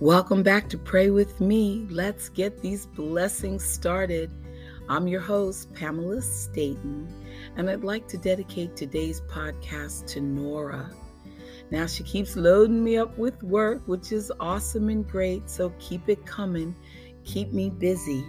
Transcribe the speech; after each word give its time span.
Welcome 0.00 0.42
back 0.42 0.70
to 0.70 0.78
Pray 0.78 1.10
With 1.10 1.42
Me. 1.42 1.86
Let's 1.90 2.30
get 2.30 2.62
these 2.62 2.86
blessings 2.86 3.62
started. 3.62 4.30
I'm 4.88 5.06
your 5.06 5.20
host, 5.20 5.74
Pamela 5.74 6.22
Staton, 6.22 7.06
and 7.58 7.68
I'd 7.68 7.84
like 7.84 8.08
to 8.08 8.16
dedicate 8.16 8.74
today's 8.74 9.20
podcast 9.20 10.06
to 10.06 10.22
Nora. 10.22 10.90
Now, 11.70 11.84
she 11.84 12.02
keeps 12.02 12.34
loading 12.34 12.82
me 12.82 12.96
up 12.96 13.18
with 13.18 13.42
work, 13.42 13.86
which 13.86 14.10
is 14.10 14.32
awesome 14.40 14.88
and 14.88 15.06
great, 15.06 15.50
so 15.50 15.70
keep 15.78 16.08
it 16.08 16.24
coming. 16.24 16.74
Keep 17.24 17.52
me 17.52 17.68
busy, 17.68 18.24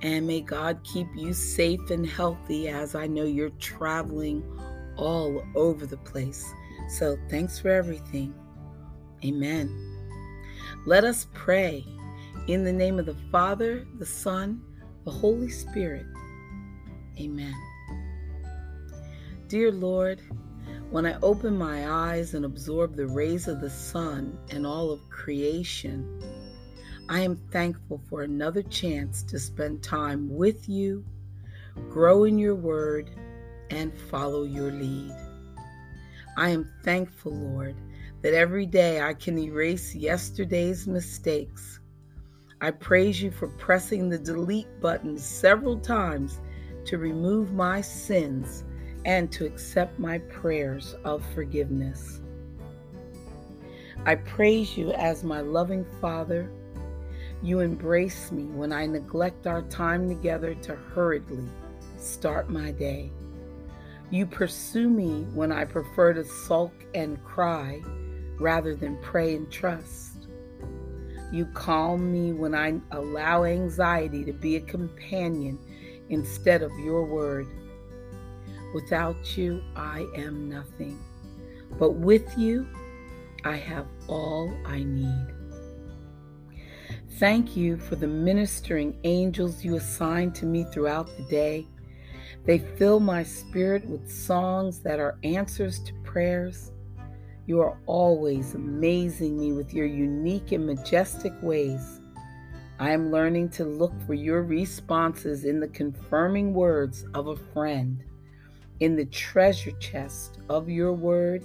and 0.00 0.26
may 0.26 0.40
God 0.40 0.80
keep 0.84 1.06
you 1.14 1.34
safe 1.34 1.90
and 1.90 2.06
healthy 2.06 2.68
as 2.68 2.94
I 2.94 3.06
know 3.06 3.24
you're 3.24 3.50
traveling 3.58 4.42
all 4.96 5.44
over 5.54 5.84
the 5.84 5.98
place. 5.98 6.50
So, 6.88 7.18
thanks 7.28 7.58
for 7.58 7.68
everything. 7.68 8.34
Amen. 9.22 9.99
Let 10.86 11.04
us 11.04 11.26
pray 11.34 11.84
in 12.46 12.64
the 12.64 12.72
name 12.72 12.98
of 12.98 13.04
the 13.04 13.16
Father, 13.30 13.86
the 13.98 14.06
Son, 14.06 14.62
the 15.04 15.10
Holy 15.10 15.50
Spirit. 15.50 16.06
Amen. 17.18 17.54
Dear 19.46 19.72
Lord, 19.72 20.22
when 20.90 21.04
I 21.04 21.18
open 21.20 21.58
my 21.58 21.90
eyes 21.90 22.32
and 22.32 22.46
absorb 22.46 22.96
the 22.96 23.06
rays 23.06 23.46
of 23.46 23.60
the 23.60 23.68
sun 23.68 24.38
and 24.50 24.66
all 24.66 24.90
of 24.90 25.06
creation, 25.10 26.22
I 27.10 27.20
am 27.20 27.36
thankful 27.50 28.00
for 28.08 28.22
another 28.22 28.62
chance 28.62 29.22
to 29.24 29.38
spend 29.38 29.82
time 29.82 30.34
with 30.34 30.66
you, 30.66 31.04
grow 31.90 32.24
in 32.24 32.38
your 32.38 32.54
word, 32.54 33.10
and 33.70 33.92
follow 34.08 34.44
your 34.44 34.72
lead. 34.72 35.14
I 36.38 36.48
am 36.48 36.72
thankful, 36.84 37.32
Lord, 37.32 37.76
that 38.22 38.34
every 38.34 38.66
day 38.66 39.00
I 39.00 39.14
can 39.14 39.38
erase 39.38 39.94
yesterday's 39.94 40.86
mistakes. 40.86 41.80
I 42.60 42.70
praise 42.70 43.22
you 43.22 43.30
for 43.30 43.48
pressing 43.48 44.08
the 44.08 44.18
delete 44.18 44.80
button 44.80 45.16
several 45.16 45.78
times 45.78 46.40
to 46.84 46.98
remove 46.98 47.52
my 47.52 47.80
sins 47.80 48.64
and 49.06 49.32
to 49.32 49.46
accept 49.46 49.98
my 49.98 50.18
prayers 50.18 50.94
of 51.04 51.24
forgiveness. 51.34 52.20
I 54.04 54.16
praise 54.16 54.76
you 54.76 54.92
as 54.92 55.24
my 55.24 55.40
loving 55.40 55.86
Father. 56.00 56.50
You 57.42 57.60
embrace 57.60 58.30
me 58.30 58.44
when 58.44 58.72
I 58.72 58.84
neglect 58.86 59.46
our 59.46 59.62
time 59.62 60.08
together 60.08 60.54
to 60.54 60.74
hurriedly 60.74 61.48
start 61.96 62.50
my 62.50 62.70
day. 62.72 63.10
You 64.10 64.26
pursue 64.26 64.90
me 64.90 65.26
when 65.34 65.52
I 65.52 65.64
prefer 65.64 66.12
to 66.12 66.24
sulk 66.24 66.72
and 66.94 67.22
cry 67.24 67.82
rather 68.40 68.74
than 68.74 68.96
pray 69.02 69.36
and 69.36 69.50
trust. 69.50 70.26
You 71.30 71.46
calm 71.54 72.10
me 72.12 72.32
when 72.32 72.54
I 72.54 72.80
allow 72.90 73.44
anxiety 73.44 74.24
to 74.24 74.32
be 74.32 74.56
a 74.56 74.60
companion 74.60 75.58
instead 76.08 76.62
of 76.62 76.72
your 76.80 77.04
word. 77.04 77.46
Without 78.74 79.36
you, 79.36 79.62
I 79.76 80.06
am 80.16 80.48
nothing. 80.48 80.98
But 81.78 81.92
with 81.92 82.36
you, 82.36 82.66
I 83.44 83.56
have 83.56 83.86
all 84.08 84.52
I 84.66 84.82
need. 84.82 85.26
Thank 87.18 87.56
you 87.56 87.76
for 87.76 87.96
the 87.96 88.08
ministering 88.08 88.98
angels 89.04 89.64
you 89.64 89.76
assign 89.76 90.32
to 90.32 90.46
me 90.46 90.64
throughout 90.72 91.16
the 91.16 91.24
day. 91.24 91.68
They 92.44 92.58
fill 92.58 92.98
my 92.98 93.22
spirit 93.22 93.84
with 93.86 94.10
songs 94.10 94.80
that 94.80 94.98
are 94.98 95.18
answers 95.22 95.80
to 95.80 95.92
prayers 96.02 96.72
you 97.46 97.60
are 97.60 97.78
always 97.86 98.54
amazing 98.54 99.38
me 99.38 99.52
with 99.52 99.74
your 99.74 99.86
unique 99.86 100.52
and 100.52 100.66
majestic 100.66 101.32
ways. 101.42 102.00
I 102.78 102.92
am 102.92 103.10
learning 103.10 103.50
to 103.50 103.64
look 103.64 103.92
for 104.06 104.14
your 104.14 104.42
responses 104.42 105.44
in 105.44 105.60
the 105.60 105.68
confirming 105.68 106.54
words 106.54 107.04
of 107.12 107.26
a 107.26 107.36
friend, 107.36 108.02
in 108.80 108.96
the 108.96 109.04
treasure 109.04 109.72
chest 109.72 110.38
of 110.48 110.68
your 110.68 110.92
word, 110.92 111.44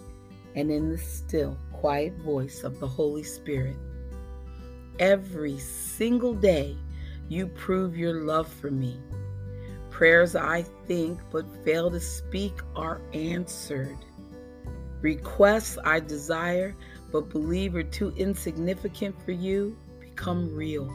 and 0.55 0.71
in 0.71 0.89
the 0.89 0.97
still, 0.97 1.57
quiet 1.73 2.13
voice 2.19 2.63
of 2.63 2.79
the 2.79 2.87
Holy 2.87 3.23
Spirit. 3.23 3.75
Every 4.99 5.57
single 5.59 6.33
day, 6.33 6.77
you 7.27 7.47
prove 7.47 7.97
your 7.97 8.21
love 8.21 8.47
for 8.47 8.71
me. 8.71 8.99
Prayers 9.89 10.35
I 10.35 10.63
think 10.87 11.19
but 11.31 11.45
fail 11.65 11.89
to 11.91 11.99
speak 11.99 12.53
are 12.75 13.01
answered. 13.13 13.97
Requests 15.01 15.77
I 15.83 15.99
desire 15.99 16.75
but 17.11 17.29
believe 17.29 17.75
are 17.75 17.83
too 17.83 18.13
insignificant 18.17 19.15
for 19.23 19.31
you 19.31 19.77
become 19.99 20.53
real. 20.53 20.91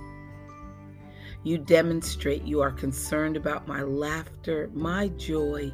You 1.43 1.59
demonstrate 1.59 2.43
you 2.43 2.61
are 2.61 2.73
concerned 2.73 3.37
about 3.37 3.67
my 3.67 3.83
laughter, 3.83 4.71
my 4.75 5.09
joy, 5.09 5.73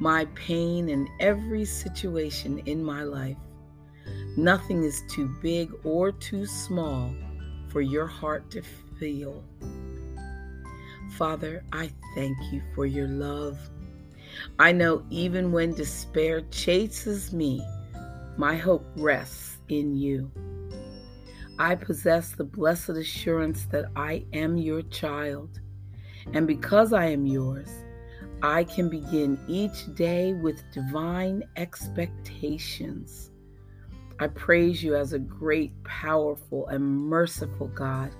my 0.00 0.24
pain, 0.34 0.88
and 0.88 1.08
every 1.20 1.64
situation 1.64 2.58
in 2.66 2.82
my 2.82 3.02
life. 3.02 3.36
Nothing 4.36 4.84
is 4.84 5.02
too 5.10 5.28
big 5.42 5.70
or 5.84 6.12
too 6.12 6.46
small 6.46 7.14
for 7.68 7.82
your 7.82 8.06
heart 8.06 8.50
to 8.52 8.62
feel. 8.98 9.44
Father, 11.18 11.62
I 11.72 11.90
thank 12.14 12.36
you 12.50 12.62
for 12.74 12.86
your 12.86 13.08
love 13.08 13.58
I 14.58 14.72
know 14.72 15.04
even 15.10 15.52
when 15.52 15.74
despair 15.74 16.42
chases 16.50 17.32
me, 17.32 17.66
my 18.36 18.56
hope 18.56 18.84
rests 18.96 19.58
in 19.68 19.94
you. 19.94 20.30
I 21.58 21.74
possess 21.74 22.32
the 22.32 22.44
blessed 22.44 22.90
assurance 22.90 23.66
that 23.66 23.86
I 23.94 24.24
am 24.32 24.56
your 24.56 24.82
child, 24.82 25.60
and 26.32 26.46
because 26.46 26.92
I 26.92 27.06
am 27.06 27.26
yours, 27.26 27.70
I 28.42 28.64
can 28.64 28.88
begin 28.88 29.38
each 29.46 29.94
day 29.94 30.32
with 30.32 30.62
divine 30.72 31.44
expectations. 31.56 33.30
I 34.18 34.28
praise 34.28 34.82
you 34.82 34.96
as 34.96 35.12
a 35.12 35.18
great, 35.18 35.72
powerful, 35.84 36.66
and 36.68 36.82
merciful 36.82 37.68
God. 37.68 38.10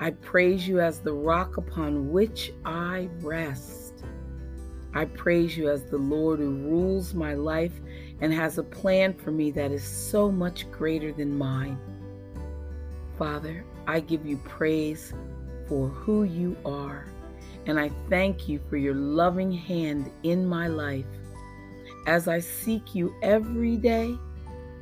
I 0.00 0.10
praise 0.10 0.66
you 0.66 0.80
as 0.80 1.00
the 1.00 1.12
rock 1.12 1.58
upon 1.58 2.10
which 2.10 2.52
I 2.64 3.08
rest. 3.20 3.81
I 4.94 5.06
praise 5.06 5.56
you 5.56 5.70
as 5.70 5.84
the 5.84 5.98
Lord 5.98 6.38
who 6.38 6.50
rules 6.50 7.14
my 7.14 7.34
life 7.34 7.72
and 8.20 8.32
has 8.32 8.58
a 8.58 8.62
plan 8.62 9.14
for 9.14 9.30
me 9.30 9.50
that 9.52 9.72
is 9.72 9.82
so 9.82 10.30
much 10.30 10.70
greater 10.70 11.12
than 11.12 11.36
mine. 11.36 11.78
Father, 13.18 13.64
I 13.86 14.00
give 14.00 14.26
you 14.26 14.36
praise 14.38 15.14
for 15.66 15.88
who 15.88 16.24
you 16.24 16.56
are, 16.64 17.06
and 17.66 17.80
I 17.80 17.90
thank 18.10 18.48
you 18.48 18.60
for 18.68 18.76
your 18.76 18.94
loving 18.94 19.50
hand 19.50 20.10
in 20.24 20.46
my 20.46 20.66
life. 20.66 21.06
As 22.06 22.28
I 22.28 22.40
seek 22.40 22.94
you 22.94 23.14
every 23.22 23.76
day, 23.76 24.14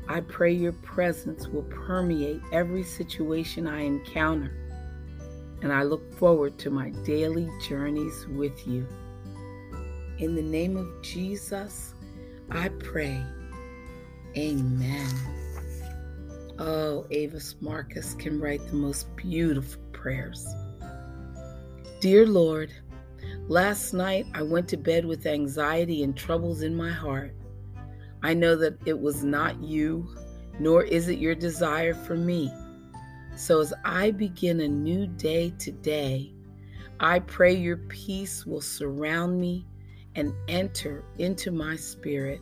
I 0.08 0.22
pray 0.22 0.52
your 0.52 0.72
presence 0.72 1.46
will 1.46 1.62
permeate 1.62 2.40
every 2.52 2.82
situation 2.82 3.68
I 3.68 3.82
encounter, 3.82 4.52
and 5.62 5.72
I 5.72 5.84
look 5.84 6.12
forward 6.14 6.58
to 6.58 6.70
my 6.70 6.90
daily 7.04 7.48
journeys 7.68 8.26
with 8.26 8.66
you. 8.66 8.88
In 10.20 10.34
the 10.34 10.42
name 10.42 10.76
of 10.76 11.00
Jesus, 11.00 11.94
I 12.50 12.68
pray. 12.68 13.24
Amen. 14.36 15.08
Oh, 16.58 17.06
Avis 17.10 17.56
Marcus 17.62 18.12
can 18.12 18.38
write 18.38 18.60
the 18.66 18.74
most 18.74 19.16
beautiful 19.16 19.80
prayers. 19.92 20.46
Dear 22.00 22.26
Lord, 22.26 22.70
last 23.48 23.94
night 23.94 24.26
I 24.34 24.42
went 24.42 24.68
to 24.68 24.76
bed 24.76 25.06
with 25.06 25.24
anxiety 25.24 26.02
and 26.02 26.14
troubles 26.14 26.60
in 26.60 26.76
my 26.76 26.90
heart. 26.90 27.34
I 28.22 28.34
know 28.34 28.56
that 28.56 28.76
it 28.84 29.00
was 29.00 29.24
not 29.24 29.62
you, 29.62 30.06
nor 30.58 30.84
is 30.84 31.08
it 31.08 31.18
your 31.18 31.34
desire 31.34 31.94
for 31.94 32.14
me. 32.14 32.52
So 33.36 33.62
as 33.62 33.72
I 33.86 34.10
begin 34.10 34.60
a 34.60 34.68
new 34.68 35.06
day 35.06 35.54
today, 35.58 36.34
I 37.02 37.20
pray 37.20 37.54
your 37.54 37.78
peace 37.78 38.44
will 38.44 38.60
surround 38.60 39.40
me 39.40 39.64
and 40.14 40.34
enter 40.48 41.04
into 41.18 41.50
my 41.50 41.76
spirit. 41.76 42.40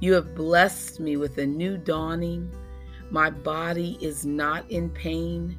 You 0.00 0.12
have 0.14 0.34
blessed 0.34 1.00
me 1.00 1.16
with 1.16 1.38
a 1.38 1.46
new 1.46 1.76
dawning. 1.76 2.50
My 3.10 3.30
body 3.30 3.98
is 4.00 4.24
not 4.24 4.70
in 4.70 4.90
pain. 4.90 5.58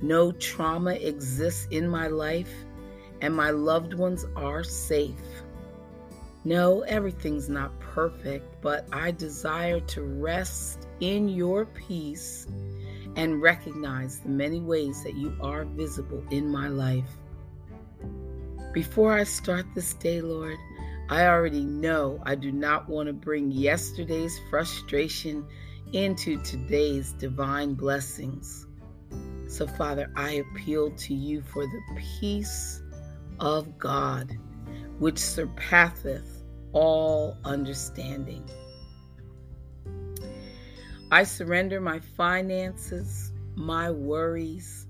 No 0.00 0.32
trauma 0.32 0.92
exists 0.94 1.66
in 1.70 1.88
my 1.88 2.08
life, 2.08 2.52
and 3.20 3.34
my 3.34 3.50
loved 3.50 3.94
ones 3.94 4.24
are 4.36 4.64
safe. 4.64 5.42
No, 6.44 6.82
everything's 6.82 7.48
not 7.48 7.78
perfect, 7.80 8.60
but 8.60 8.86
I 8.92 9.12
desire 9.12 9.80
to 9.80 10.02
rest 10.02 10.88
in 11.00 11.28
your 11.28 11.64
peace 11.64 12.46
and 13.16 13.40
recognize 13.40 14.18
the 14.18 14.28
many 14.28 14.60
ways 14.60 15.02
that 15.04 15.14
you 15.14 15.34
are 15.40 15.64
visible 15.64 16.22
in 16.30 16.48
my 16.50 16.68
life. 16.68 17.16
Before 18.74 19.12
I 19.12 19.22
start 19.22 19.66
this 19.72 19.94
day, 19.94 20.20
Lord, 20.20 20.58
I 21.08 21.26
already 21.26 21.64
know 21.64 22.20
I 22.26 22.34
do 22.34 22.50
not 22.50 22.88
want 22.88 23.06
to 23.06 23.12
bring 23.12 23.52
yesterday's 23.52 24.40
frustration 24.50 25.46
into 25.92 26.42
today's 26.42 27.12
divine 27.12 27.74
blessings. 27.74 28.66
So, 29.46 29.68
Father, 29.68 30.10
I 30.16 30.42
appeal 30.52 30.90
to 30.90 31.14
you 31.14 31.40
for 31.40 31.64
the 31.64 32.00
peace 32.18 32.82
of 33.38 33.78
God, 33.78 34.36
which 34.98 35.18
surpasseth 35.18 36.42
all 36.72 37.36
understanding. 37.44 38.42
I 41.12 41.22
surrender 41.22 41.80
my 41.80 42.00
finances, 42.00 43.30
my 43.54 43.92
worries, 43.92 44.88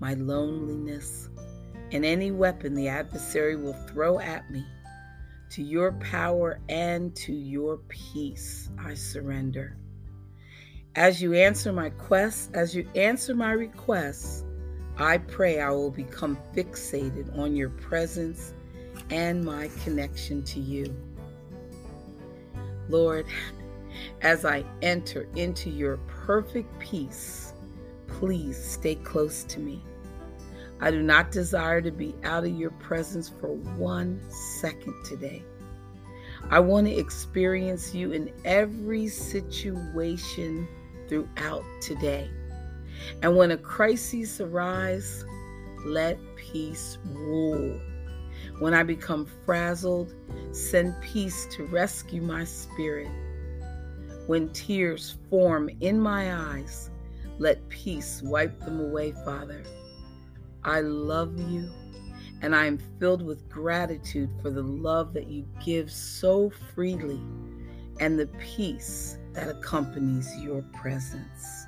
my 0.00 0.12
loneliness, 0.12 1.30
and 1.92 2.04
any 2.04 2.30
weapon 2.30 2.74
the 2.74 2.88
adversary 2.88 3.56
will 3.56 3.76
throw 3.86 4.18
at 4.18 4.50
me. 4.50 4.66
To 5.50 5.62
your 5.62 5.92
power 5.92 6.58
and 6.70 7.14
to 7.16 7.32
your 7.32 7.78
peace, 7.88 8.70
I 8.78 8.94
surrender. 8.94 9.76
As 10.94 11.20
you 11.20 11.34
answer 11.34 11.72
my 11.72 11.90
quests, 11.90 12.50
as 12.54 12.74
you 12.74 12.88
answer 12.94 13.34
my 13.34 13.52
requests, 13.52 14.44
I 14.96 15.18
pray 15.18 15.60
I 15.60 15.70
will 15.70 15.90
become 15.90 16.38
fixated 16.54 17.38
on 17.38 17.54
your 17.54 17.70
presence 17.70 18.54
and 19.10 19.44
my 19.44 19.68
connection 19.84 20.42
to 20.44 20.60
you. 20.60 20.94
Lord, 22.88 23.26
as 24.22 24.44
I 24.44 24.64
enter 24.80 25.28
into 25.36 25.70
your 25.70 25.98
perfect 26.06 26.78
peace, 26.78 27.52
please 28.06 28.62
stay 28.62 28.96
close 28.96 29.44
to 29.44 29.60
me. 29.60 29.82
I 30.82 30.90
do 30.90 31.00
not 31.00 31.30
desire 31.30 31.80
to 31.80 31.92
be 31.92 32.12
out 32.24 32.44
of 32.44 32.50
your 32.50 32.72
presence 32.72 33.28
for 33.28 33.54
one 33.78 34.20
second 34.30 34.94
today. 35.04 35.44
I 36.50 36.58
want 36.58 36.88
to 36.88 36.92
experience 36.92 37.94
you 37.94 38.10
in 38.10 38.32
every 38.44 39.06
situation 39.06 40.66
throughout 41.08 41.62
today. 41.80 42.28
And 43.22 43.36
when 43.36 43.52
a 43.52 43.56
crisis 43.56 44.40
arises, 44.40 45.24
let 45.86 46.18
peace 46.34 46.98
rule. 47.04 47.80
When 48.58 48.74
I 48.74 48.82
become 48.82 49.28
frazzled, 49.46 50.12
send 50.50 51.00
peace 51.00 51.46
to 51.52 51.64
rescue 51.66 52.22
my 52.22 52.42
spirit. 52.42 53.10
When 54.26 54.52
tears 54.52 55.16
form 55.30 55.70
in 55.80 56.00
my 56.00 56.34
eyes, 56.34 56.90
let 57.38 57.68
peace 57.68 58.20
wipe 58.24 58.58
them 58.58 58.80
away, 58.80 59.12
Father. 59.24 59.62
I 60.64 60.80
love 60.80 61.38
you, 61.50 61.70
and 62.40 62.54
I 62.54 62.66
am 62.66 62.78
filled 62.98 63.22
with 63.22 63.48
gratitude 63.48 64.30
for 64.40 64.50
the 64.50 64.62
love 64.62 65.12
that 65.14 65.26
you 65.26 65.46
give 65.64 65.90
so 65.90 66.50
freely 66.74 67.20
and 68.00 68.18
the 68.18 68.28
peace 68.38 69.18
that 69.32 69.48
accompanies 69.48 70.36
your 70.38 70.62
presence. 70.72 71.66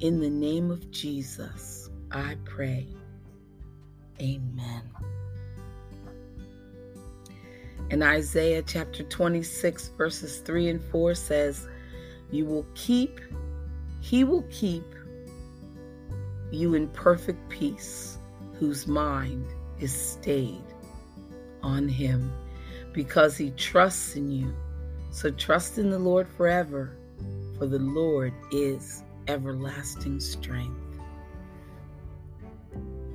In 0.00 0.20
the 0.20 0.30
name 0.30 0.70
of 0.70 0.90
Jesus, 0.90 1.90
I 2.12 2.36
pray. 2.44 2.86
Amen. 4.20 4.82
In 7.90 8.02
Isaiah 8.02 8.62
chapter 8.62 9.02
26, 9.02 9.88
verses 9.96 10.38
3 10.40 10.68
and 10.68 10.84
4 10.90 11.14
says, 11.14 11.66
You 12.30 12.44
will 12.44 12.66
keep, 12.74 13.20
He 14.00 14.24
will 14.24 14.44
keep 14.50 14.84
you 16.50 16.74
in 16.74 16.88
perfect 16.88 17.48
peace, 17.48 18.18
whose 18.54 18.86
mind 18.86 19.46
is 19.80 19.92
stayed 19.92 20.64
on 21.62 21.88
Him, 21.88 22.32
because 22.92 23.36
He 23.36 23.50
trusts 23.50 24.16
in 24.16 24.30
you. 24.30 24.54
So 25.10 25.30
trust 25.30 25.78
in 25.78 25.90
the 25.90 25.98
Lord 25.98 26.28
forever, 26.28 26.96
for 27.58 27.66
the 27.66 27.78
Lord 27.78 28.32
is 28.50 29.02
everlasting 29.26 30.20
strength. 30.20 30.80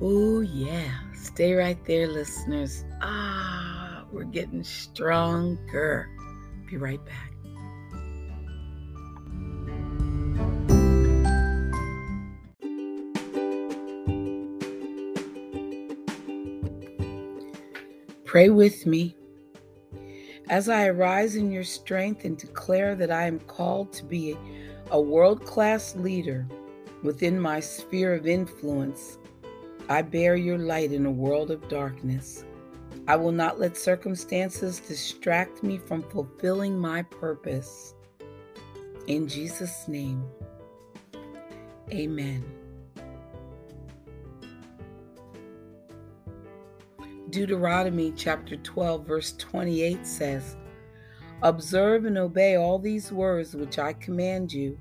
Oh, 0.00 0.40
yeah. 0.40 0.92
Stay 1.14 1.54
right 1.54 1.82
there, 1.86 2.06
listeners. 2.06 2.84
Ah, 3.00 4.04
we're 4.12 4.24
getting 4.24 4.64
stronger. 4.64 6.10
Be 6.68 6.76
right 6.76 7.04
back. 7.04 7.33
Pray 18.34 18.50
with 18.50 18.84
me. 18.84 19.14
As 20.48 20.68
I 20.68 20.86
arise 20.86 21.36
in 21.36 21.52
your 21.52 21.62
strength 21.62 22.24
and 22.24 22.36
declare 22.36 22.96
that 22.96 23.12
I 23.12 23.28
am 23.28 23.38
called 23.38 23.92
to 23.92 24.04
be 24.04 24.36
a 24.90 25.00
world 25.00 25.44
class 25.44 25.94
leader 25.94 26.44
within 27.04 27.38
my 27.38 27.60
sphere 27.60 28.12
of 28.12 28.26
influence, 28.26 29.18
I 29.88 30.02
bear 30.02 30.34
your 30.34 30.58
light 30.58 30.90
in 30.90 31.06
a 31.06 31.12
world 31.12 31.52
of 31.52 31.68
darkness. 31.68 32.44
I 33.06 33.14
will 33.14 33.30
not 33.30 33.60
let 33.60 33.76
circumstances 33.76 34.80
distract 34.80 35.62
me 35.62 35.78
from 35.78 36.02
fulfilling 36.02 36.76
my 36.76 37.02
purpose. 37.02 37.94
In 39.06 39.28
Jesus' 39.28 39.86
name, 39.86 40.24
amen. 41.92 42.63
Deuteronomy 47.34 48.12
chapter 48.14 48.54
12, 48.54 49.04
verse 49.04 49.32
28 49.38 50.06
says, 50.06 50.56
Observe 51.42 52.04
and 52.04 52.16
obey 52.16 52.54
all 52.54 52.78
these 52.78 53.10
words 53.10 53.56
which 53.56 53.76
I 53.76 53.92
command 53.94 54.52
you, 54.52 54.78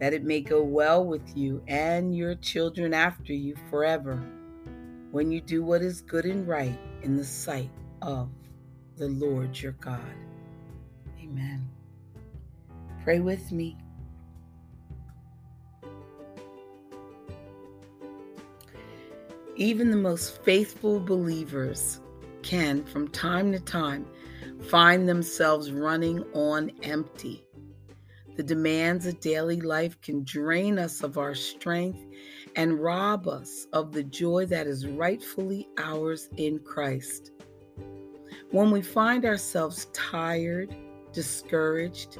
that 0.00 0.12
it 0.12 0.24
may 0.24 0.40
go 0.40 0.64
well 0.64 1.04
with 1.04 1.36
you 1.36 1.62
and 1.68 2.12
your 2.16 2.34
children 2.34 2.92
after 2.92 3.32
you 3.32 3.54
forever, 3.70 4.20
when 5.12 5.30
you 5.30 5.40
do 5.40 5.62
what 5.62 5.80
is 5.80 6.00
good 6.00 6.24
and 6.24 6.48
right 6.48 6.76
in 7.02 7.16
the 7.16 7.24
sight 7.24 7.70
of 8.02 8.28
the 8.96 9.06
Lord 9.06 9.56
your 9.56 9.76
God. 9.80 10.00
Amen. 11.22 11.70
Pray 13.04 13.20
with 13.20 13.52
me. 13.52 13.76
Even 19.62 19.92
the 19.92 19.96
most 19.96 20.42
faithful 20.42 20.98
believers 20.98 22.00
can, 22.42 22.82
from 22.82 23.06
time 23.06 23.52
to 23.52 23.60
time, 23.60 24.04
find 24.68 25.08
themselves 25.08 25.70
running 25.70 26.24
on 26.34 26.72
empty. 26.82 27.44
The 28.36 28.42
demands 28.42 29.06
of 29.06 29.20
daily 29.20 29.60
life 29.60 30.00
can 30.00 30.24
drain 30.24 30.80
us 30.80 31.04
of 31.04 31.16
our 31.16 31.36
strength 31.36 32.04
and 32.56 32.82
rob 32.82 33.28
us 33.28 33.68
of 33.72 33.92
the 33.92 34.02
joy 34.02 34.46
that 34.46 34.66
is 34.66 34.88
rightfully 34.88 35.68
ours 35.78 36.28
in 36.38 36.58
Christ. 36.58 37.30
When 38.50 38.72
we 38.72 38.82
find 38.82 39.24
ourselves 39.24 39.86
tired, 39.92 40.74
discouraged, 41.12 42.18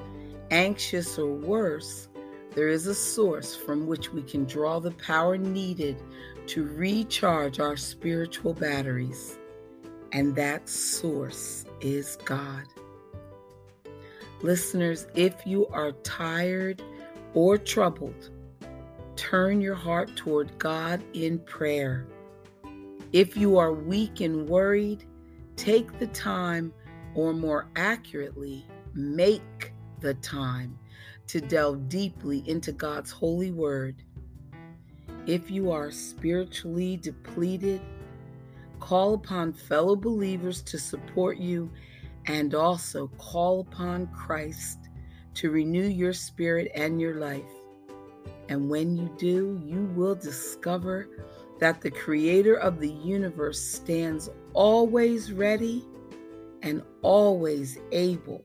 anxious, 0.53 1.19
or 1.19 1.35
worse, 1.35 2.09
there 2.55 2.69
is 2.69 2.87
a 2.87 2.95
source 2.95 3.57
from 3.57 3.89
which 3.89 4.13
we 4.13 4.23
can 4.23 4.45
draw 4.45 4.79
the 4.79 4.93
power 4.93 5.37
needed 5.37 5.97
to 6.49 6.65
recharge 6.65 7.61
our 7.61 7.77
spiritual 7.77 8.55
batteries, 8.55 9.39
and 10.13 10.35
that 10.37 10.69
source 10.69 11.65
is 11.81 12.17
God. 12.25 12.65
Listeners, 14.43 15.07
if 15.15 15.47
you 15.47 15.67
are 15.69 15.93
tired 16.03 16.83
or 17.35 17.57
troubled, 17.57 18.31
turn 19.15 19.61
your 19.61 19.75
heart 19.75 20.17
toward 20.17 20.59
God 20.59 21.03
in 21.15 21.39
prayer. 21.41 22.07
If 23.13 23.37
you 23.37 23.59
are 23.59 23.73
weak 23.73 24.21
and 24.21 24.49
worried, 24.49 25.05
take 25.57 25.99
the 25.99 26.09
time, 26.09 26.73
or 27.15 27.33
more 27.33 27.69
accurately, 27.77 28.67
make 28.95 29.73
the 30.01 30.15
time 30.15 30.79
to 31.29 31.41
delve 31.41 31.89
deeply 31.89 32.43
into 32.47 32.73
God's 32.73 33.11
holy 33.11 33.53
word 33.53 34.03
if 35.27 35.51
you 35.51 35.71
are 35.71 35.91
spiritually 35.91 36.97
depleted, 36.97 37.81
call 38.81 39.15
upon 39.15 39.53
fellow 39.53 39.95
believers 39.95 40.63
to 40.63 40.79
support 40.79 41.39
you 41.39 41.71
and 42.27 42.55
also 42.55 43.09
call 43.19 43.61
upon 43.61 44.09
Christ 44.09 44.79
to 45.35 45.51
renew 45.51 45.87
your 45.87 46.13
spirit 46.13 46.71
and 46.75 47.01
your 47.01 47.17
life. 47.17 47.43
And 48.49 48.69
when 48.69 48.97
you 48.97 49.15
do, 49.19 49.61
you 49.65 49.85
will 49.95 50.15
discover 50.15 51.09
that 51.59 51.81
the 51.81 51.91
creator 51.91 52.57
of 52.57 52.81
the 52.81 52.91
universe 52.91 53.61
stands 53.61 54.29
always 54.53 55.33
ready 55.33 55.87
and 56.63 56.83
always 57.03 57.79
able 57.93 58.45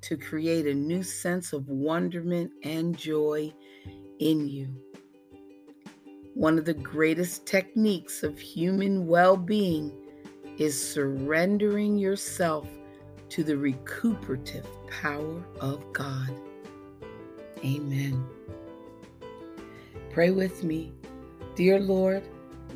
to 0.00 0.16
create 0.16 0.66
a 0.66 0.74
new 0.74 1.02
sense 1.02 1.52
of 1.52 1.68
wonderment 1.68 2.50
and 2.64 2.96
joy 2.96 3.52
in 4.18 4.48
you. 4.48 4.68
One 6.38 6.56
of 6.56 6.64
the 6.64 6.74
greatest 6.74 7.46
techniques 7.46 8.22
of 8.22 8.38
human 8.38 9.08
well 9.08 9.36
being 9.36 9.92
is 10.56 10.80
surrendering 10.80 11.98
yourself 11.98 12.68
to 13.30 13.42
the 13.42 13.56
recuperative 13.56 14.64
power 14.88 15.42
of 15.60 15.92
God. 15.92 16.30
Amen. 17.64 18.24
Pray 20.12 20.30
with 20.30 20.62
me. 20.62 20.92
Dear 21.56 21.80
Lord, 21.80 22.22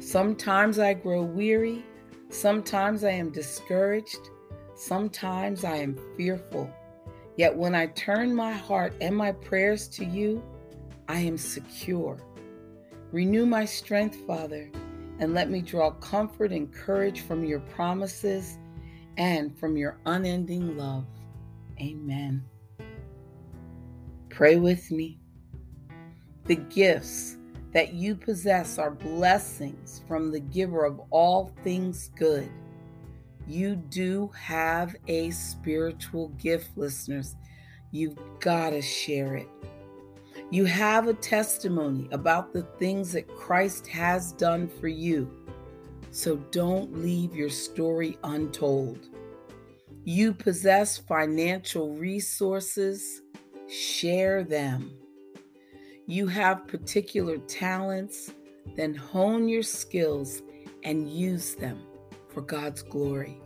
sometimes 0.00 0.80
I 0.80 0.94
grow 0.94 1.22
weary, 1.22 1.84
sometimes 2.30 3.04
I 3.04 3.12
am 3.12 3.30
discouraged, 3.30 4.30
sometimes 4.74 5.62
I 5.62 5.76
am 5.76 5.96
fearful. 6.16 6.68
Yet 7.36 7.56
when 7.56 7.76
I 7.76 7.86
turn 7.86 8.34
my 8.34 8.54
heart 8.54 8.92
and 9.00 9.14
my 9.14 9.30
prayers 9.30 9.86
to 9.90 10.04
you, 10.04 10.42
I 11.06 11.20
am 11.20 11.38
secure. 11.38 12.18
Renew 13.12 13.44
my 13.44 13.66
strength, 13.66 14.16
Father, 14.26 14.70
and 15.18 15.34
let 15.34 15.50
me 15.50 15.60
draw 15.60 15.90
comfort 15.90 16.50
and 16.50 16.72
courage 16.72 17.20
from 17.20 17.44
your 17.44 17.60
promises 17.60 18.56
and 19.18 19.56
from 19.58 19.76
your 19.76 19.98
unending 20.06 20.78
love. 20.78 21.04
Amen. 21.78 22.42
Pray 24.30 24.56
with 24.56 24.90
me. 24.90 25.18
The 26.46 26.56
gifts 26.56 27.36
that 27.72 27.92
you 27.92 28.14
possess 28.14 28.78
are 28.78 28.90
blessings 28.90 30.00
from 30.08 30.30
the 30.30 30.40
giver 30.40 30.86
of 30.86 31.00
all 31.10 31.52
things 31.62 32.10
good. 32.16 32.50
You 33.46 33.76
do 33.76 34.30
have 34.38 34.96
a 35.06 35.30
spiritual 35.32 36.28
gift, 36.30 36.70
listeners. 36.76 37.36
You've 37.90 38.18
got 38.40 38.70
to 38.70 38.80
share 38.80 39.34
it. 39.34 39.48
You 40.50 40.64
have 40.66 41.08
a 41.08 41.14
testimony 41.14 42.08
about 42.12 42.52
the 42.52 42.62
things 42.78 43.12
that 43.12 43.28
Christ 43.28 43.86
has 43.88 44.32
done 44.32 44.68
for 44.68 44.88
you. 44.88 45.30
So 46.10 46.36
don't 46.50 46.98
leave 46.98 47.34
your 47.34 47.48
story 47.48 48.18
untold. 48.22 49.08
You 50.04 50.34
possess 50.34 50.98
financial 50.98 51.94
resources, 51.96 53.22
share 53.68 54.44
them. 54.44 54.92
You 56.06 56.26
have 56.26 56.66
particular 56.66 57.38
talents, 57.38 58.32
then 58.76 58.94
hone 58.94 59.48
your 59.48 59.62
skills 59.62 60.42
and 60.84 61.08
use 61.08 61.54
them 61.54 61.80
for 62.28 62.40
God's 62.42 62.82
glory. 62.82 63.40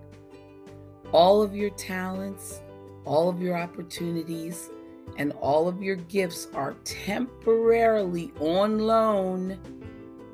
All 1.13 1.43
of 1.43 1.55
your 1.55 1.71
talents, 1.71 2.61
all 3.05 3.29
of 3.29 3.41
your 3.41 3.57
opportunities, 3.57 4.71
and 5.19 5.33
all 5.33 5.69
of 5.69 5.83
your 5.83 5.97
gifts 5.97 6.49
are 6.55 6.75
temporarily 6.85 8.33
on 8.41 8.79
loan 8.79 9.59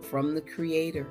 from 0.01 0.35
the 0.35 0.41
Creator. 0.41 1.09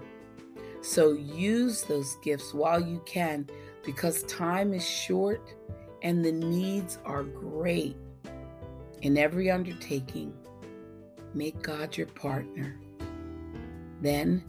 So 0.82 1.14
use 1.14 1.84
those 1.84 2.16
gifts 2.24 2.54
while 2.54 2.80
you 2.80 3.02
can 3.06 3.48
because 3.84 4.24
time 4.24 4.74
is 4.74 4.88
short 4.88 5.56
and 6.02 6.24
the 6.24 6.32
needs 6.32 7.00
are 7.06 7.24
great. 7.24 7.96
In 9.02 9.18
every 9.18 9.50
undertaking, 9.50 10.34
make 11.34 11.62
God 11.62 11.98
your 11.98 12.08
partner. 12.08 12.80
Then, 14.02 14.44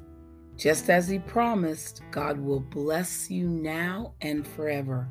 just 0.56 0.90
as 0.90 1.08
He 1.08 1.18
promised, 1.18 2.02
God 2.10 2.38
will 2.38 2.60
bless 2.60 3.30
you 3.30 3.48
now 3.48 4.14
and 4.20 4.46
forever. 4.46 5.08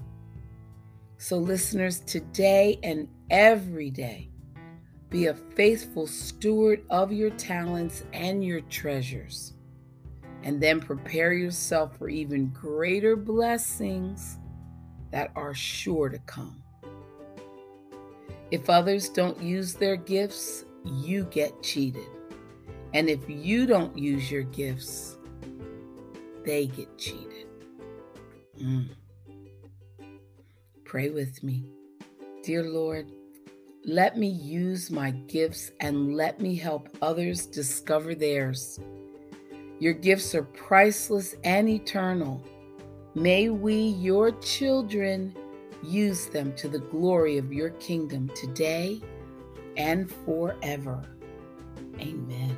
So, 1.17 1.37
listeners, 1.37 1.99
today 2.01 2.79
and 2.83 3.07
every 3.31 3.89
day, 3.89 4.29
be 5.09 5.25
a 5.25 5.33
faithful 5.33 6.05
steward 6.05 6.83
of 6.91 7.11
your 7.11 7.31
talents 7.31 8.03
and 8.13 8.45
your 8.45 8.61
treasures 8.61 9.53
and 10.43 10.61
then 10.61 10.79
prepare 10.79 11.33
yourself 11.33 11.97
for 11.97 12.09
even 12.09 12.47
greater 12.47 13.15
blessings 13.15 14.37
that 15.11 15.31
are 15.35 15.53
sure 15.53 16.09
to 16.09 16.19
come. 16.19 16.61
If 18.49 18.69
others 18.69 19.09
don't 19.09 19.41
use 19.41 19.73
their 19.75 19.95
gifts, 19.95 20.65
you 20.83 21.25
get 21.25 21.63
cheated. 21.63 22.07
And 22.93 23.09
if 23.09 23.29
you 23.29 23.65
don't 23.65 23.97
use 23.97 24.29
your 24.29 24.43
gifts, 24.43 25.17
they 26.43 26.67
get 26.67 26.97
cheated. 26.97 27.47
Mm. 28.59 28.89
Pray 30.83 31.09
with 31.09 31.41
me. 31.43 31.71
Dear 32.43 32.63
Lord, 32.63 33.11
let 33.83 34.17
me 34.17 34.27
use 34.27 34.91
my 34.91 35.11
gifts 35.11 35.71
and 35.79 36.15
let 36.15 36.39
me 36.39 36.55
help 36.55 36.89
others 37.01 37.45
discover 37.47 38.13
theirs. 38.13 38.79
Your 39.79 39.93
gifts 39.93 40.35
are 40.35 40.43
priceless 40.43 41.35
and 41.43 41.67
eternal. 41.67 42.43
May 43.15 43.49
we, 43.49 43.75
your 43.75 44.31
children, 44.33 45.35
use 45.83 46.27
them 46.27 46.53
to 46.57 46.67
the 46.67 46.79
glory 46.79 47.39
of 47.39 47.51
your 47.51 47.71
kingdom 47.71 48.29
today 48.35 49.01
and 49.77 50.11
forever. 50.25 51.03
Amen. 51.99 52.55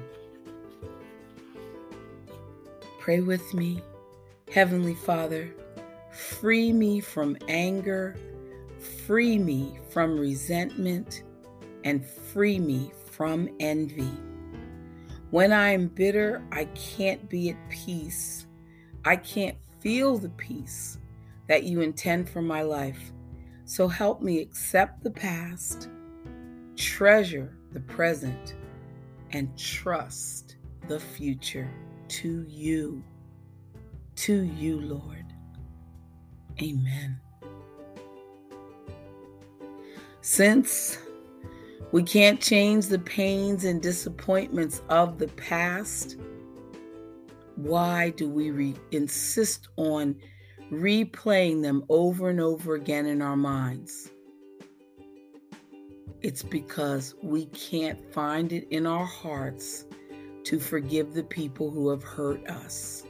Pray 2.99 3.21
with 3.21 3.53
me. 3.53 3.81
Heavenly 4.51 4.95
Father, 4.95 5.53
free 6.11 6.73
me 6.73 6.99
from 6.99 7.37
anger, 7.47 8.15
free 9.05 9.37
me 9.37 9.77
from 9.89 10.17
resentment, 10.19 11.23
and 11.83 12.05
free 12.05 12.59
me 12.59 12.91
from 13.11 13.49
envy. 13.59 14.11
When 15.31 15.51
I 15.51 15.71
am 15.71 15.87
bitter, 15.87 16.43
I 16.51 16.65
can't 16.65 17.27
be 17.29 17.49
at 17.49 17.69
peace. 17.69 18.45
I 19.03 19.15
can't 19.15 19.57
feel 19.79 20.17
the 20.17 20.29
peace 20.29 20.99
that 21.47 21.63
you 21.63 21.81
intend 21.81 22.29
for 22.29 22.41
my 22.41 22.61
life. 22.61 23.11
So 23.65 23.87
help 23.87 24.21
me 24.21 24.39
accept 24.39 25.03
the 25.03 25.11
past, 25.11 25.89
treasure 26.75 27.57
the 27.71 27.81
present, 27.81 28.55
and 29.31 29.57
trust 29.57 30.57
the 30.87 30.99
future 30.99 31.69
to 32.07 32.45
you. 32.47 33.03
To 34.15 34.43
you, 34.43 34.79
Lord. 34.79 35.25
Amen. 36.61 37.19
Since 40.23 40.99
we 41.91 42.01
can't 42.01 42.39
change 42.39 42.85
the 42.85 42.97
pains 42.97 43.65
and 43.65 43.81
disappointments 43.81 44.81
of 44.87 45.19
the 45.19 45.27
past. 45.27 46.15
Why 47.57 48.11
do 48.11 48.29
we 48.29 48.49
re- 48.49 48.75
insist 48.91 49.67
on 49.75 50.15
replaying 50.71 51.61
them 51.61 51.83
over 51.89 52.29
and 52.29 52.39
over 52.39 52.75
again 52.75 53.05
in 53.05 53.21
our 53.21 53.35
minds? 53.35 54.11
It's 56.21 56.41
because 56.41 57.15
we 57.21 57.47
can't 57.47 57.99
find 58.13 58.53
it 58.53 58.65
in 58.69 58.87
our 58.87 59.05
hearts 59.05 59.83
to 60.45 60.57
forgive 60.57 61.13
the 61.13 61.23
people 61.23 61.69
who 61.69 61.89
have 61.89 62.03
hurt 62.03 62.47
us. 62.47 63.03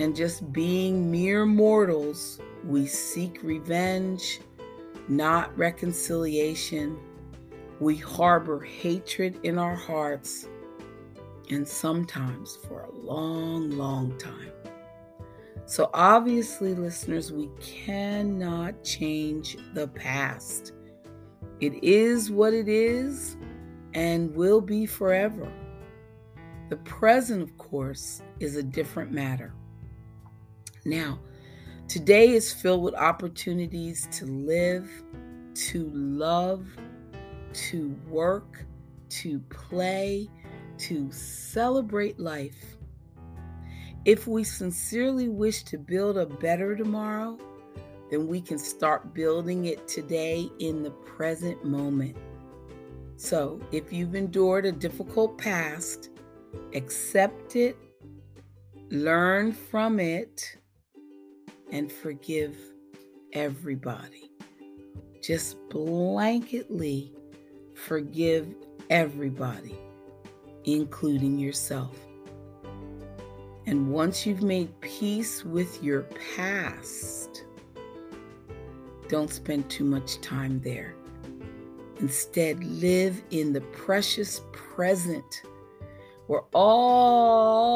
And 0.00 0.16
just 0.16 0.52
being 0.52 1.08
mere 1.08 1.46
mortals, 1.46 2.40
we 2.64 2.84
seek 2.84 3.44
revenge, 3.44 4.40
not 5.08 5.56
reconciliation 5.56 6.98
we 7.80 7.96
harbor 7.96 8.60
hatred 8.60 9.38
in 9.42 9.58
our 9.58 9.74
hearts, 9.74 10.48
and 11.50 11.66
sometimes 11.66 12.56
for 12.56 12.82
a 12.82 12.92
long, 12.92 13.70
long 13.70 14.16
time. 14.16 14.52
So, 15.66 15.90
obviously, 15.92 16.74
listeners, 16.74 17.32
we 17.32 17.48
cannot 17.60 18.84
change 18.84 19.56
the 19.74 19.88
past. 19.88 20.72
It 21.60 21.82
is 21.82 22.30
what 22.30 22.52
it 22.52 22.68
is 22.68 23.36
and 23.94 24.34
will 24.34 24.60
be 24.60 24.86
forever. 24.86 25.50
The 26.70 26.76
present, 26.76 27.42
of 27.42 27.56
course, 27.58 28.22
is 28.40 28.56
a 28.56 28.62
different 28.62 29.10
matter. 29.10 29.54
Now, 30.84 31.18
today 31.88 32.30
is 32.30 32.52
filled 32.52 32.82
with 32.82 32.94
opportunities 32.94 34.08
to 34.12 34.26
live, 34.26 34.90
to 35.54 35.90
love, 35.92 36.66
to 37.52 37.96
work, 38.08 38.64
to 39.08 39.38
play, 39.50 40.28
to 40.78 41.10
celebrate 41.12 42.18
life. 42.18 42.76
If 44.04 44.26
we 44.26 44.44
sincerely 44.44 45.28
wish 45.28 45.62
to 45.64 45.78
build 45.78 46.18
a 46.18 46.26
better 46.26 46.76
tomorrow, 46.76 47.38
then 48.10 48.26
we 48.26 48.40
can 48.40 48.58
start 48.58 49.14
building 49.14 49.66
it 49.66 49.88
today 49.88 50.50
in 50.58 50.82
the 50.82 50.90
present 50.90 51.64
moment. 51.64 52.16
So, 53.16 53.60
if 53.72 53.92
you've 53.92 54.14
endured 54.14 54.66
a 54.66 54.72
difficult 54.72 55.38
past, 55.38 56.10
accept 56.74 57.56
it, 57.56 57.76
learn 58.90 59.52
from 59.52 60.00
it, 60.00 60.58
and 61.74 61.92
forgive 61.92 62.56
everybody. 63.34 64.30
Just 65.20 65.58
blanketly 65.68 67.10
Forgive 67.74 68.54
everybody, 68.88 69.76
including 70.64 71.38
yourself. 71.38 71.94
And 73.66 73.90
once 73.90 74.24
you've 74.24 74.42
made 74.42 74.80
peace 74.80 75.44
with 75.44 75.82
your 75.82 76.02
past, 76.36 77.44
don't 79.08 79.30
spend 79.30 79.68
too 79.68 79.84
much 79.84 80.20
time 80.20 80.60
there. 80.62 80.94
Instead, 82.00 82.64
live 82.64 83.22
in 83.30 83.52
the 83.52 83.60
precious 83.60 84.40
present 84.52 85.42
where 86.26 86.44
all 86.54 87.74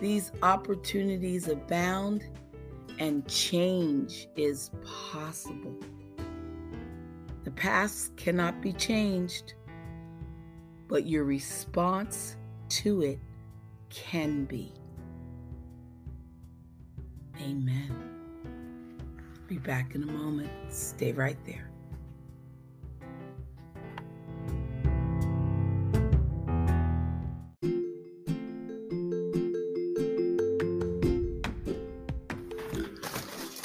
these 0.00 0.32
opportunities 0.42 1.48
abound 1.48 2.24
and 2.98 3.26
change 3.28 4.28
is 4.36 4.70
possible. 4.84 5.74
The 7.44 7.50
past 7.52 8.16
cannot 8.16 8.60
be 8.60 8.72
changed, 8.72 9.54
but 10.88 11.06
your 11.06 11.24
response 11.24 12.36
to 12.70 13.02
it 13.02 13.18
can 13.90 14.44
be. 14.44 14.72
Amen. 17.40 17.94
Be 19.46 19.58
back 19.58 19.94
in 19.94 20.02
a 20.02 20.12
moment. 20.12 20.50
Stay 20.68 21.12
right 21.12 21.38
there. 21.46 21.67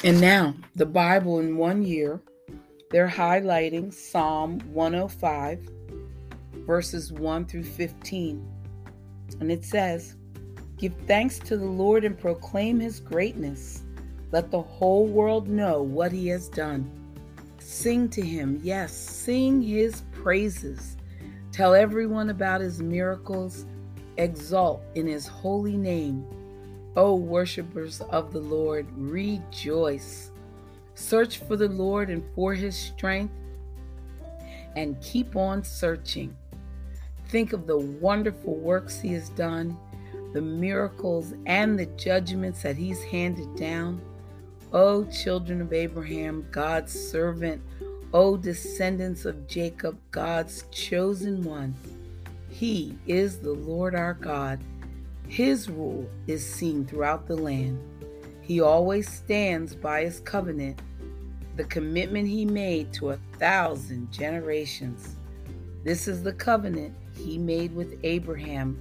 And 0.04 0.20
now, 0.20 0.54
the 0.76 0.86
Bible 0.86 1.40
in 1.40 1.56
one 1.56 1.82
year, 1.82 2.20
they're 2.92 3.08
highlighting 3.08 3.94
Psalm 3.94 4.60
105, 4.74 5.66
verses 6.68 7.14
1 7.14 7.46
through 7.46 7.64
15. 7.64 8.46
And 9.40 9.50
it 9.50 9.64
says, 9.64 10.18
Give 10.78 10.94
thanks 11.08 11.40
to 11.40 11.56
the 11.56 11.66
Lord 11.66 12.04
and 12.04 12.20
proclaim 12.20 12.82
his 12.82 13.00
greatness. 13.00 13.84
Let 14.34 14.52
the 14.52 14.62
whole 14.62 15.08
world 15.08 15.48
know 15.48 15.82
what 15.82 16.12
he 16.12 16.28
has 16.28 16.50
done. 16.50 16.92
Sing 17.60 18.10
to 18.10 18.22
him, 18.22 18.60
yes, 18.62 18.92
sing 18.92 19.62
his 19.62 20.02
praises. 20.12 20.98
Tell 21.54 21.74
everyone 21.74 22.30
about 22.30 22.60
his 22.60 22.82
miracles. 22.82 23.66
Exalt 24.18 24.84
in 24.96 25.08
his 25.08 25.28
holy 25.28 25.78
name. 25.78 26.28
O 26.96 27.16
worshippers 27.16 28.02
of 28.02 28.32
the 28.34 28.40
Lord, 28.40 28.86
rejoice. 28.96 30.32
Search 30.96 31.40
for 31.40 31.56
the 31.56 31.70
Lord 31.70 32.10
and 32.10 32.24
for 32.36 32.54
his 32.54 32.78
strength, 32.78 33.34
and 34.76 35.02
keep 35.02 35.36
on 35.36 35.64
searching. 35.64 36.36
Think 37.30 37.54
of 37.54 37.66
the 37.66 37.80
wonderful 37.80 38.56
works 38.56 39.00
he 39.00 39.14
has 39.14 39.30
done, 39.30 39.76
the 40.34 40.42
miracles 40.42 41.34
and 41.46 41.80
the 41.80 41.88
judgments 41.88 42.62
that 42.62 42.76
he's 42.76 43.04
handed 43.04 43.56
down. 43.56 44.02
O 44.72 45.04
children 45.06 45.62
of 45.62 45.74
Abraham, 45.74 46.46
God's 46.52 46.92
servant, 46.92 47.62
O 48.14 48.38
descendants 48.38 49.26
of 49.26 49.48
Jacob, 49.48 49.98
God's 50.12 50.66
chosen 50.72 51.44
one. 51.44 51.74
He 52.50 52.96
is 53.08 53.40
the 53.40 53.54
Lord 53.54 53.96
our 53.96 54.14
God. 54.14 54.60
His 55.28 55.70
rule 55.70 56.10
is 56.28 56.46
seen 56.46 56.86
throughout 56.86 57.28
the 57.28 57.36
land. 57.36 57.80
He 58.42 58.62
always 58.62 59.10
stands 59.10 59.76
by 59.76 60.04
his 60.04 60.20
covenant, 60.20 60.82
the 61.56 61.64
commitment 61.64 62.28
he 62.28 62.46
made 62.46 62.94
to 62.94 63.12
a 63.12 63.20
thousand 63.38 64.12
generations. 64.12 65.16
This 65.84 66.08
is 66.08 66.24
the 66.24 66.34
covenant 66.34 66.96
he 67.16 67.38
made 67.38 67.74
with 67.76 68.00
Abraham 68.04 68.80